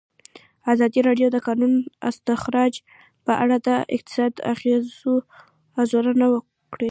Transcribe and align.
ازادي 0.73 0.99
راډیو 1.07 1.27
د 1.31 1.33
د 1.35 1.37
کانونو 1.47 1.77
استخراج 2.09 2.73
په 3.25 3.33
اړه 3.43 3.55
د 3.67 3.69
اقتصادي 3.95 4.39
اغېزو 4.53 5.13
ارزونه 5.79 6.25
کړې. 6.71 6.79